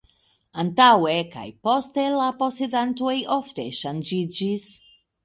Antaŭe 0.61 1.11
kaj 1.35 1.43
poste 1.67 2.05
la 2.21 2.29
posedantoj 2.39 3.13
ofte 3.37 3.67
ŝanĝiĝis. 3.81 4.65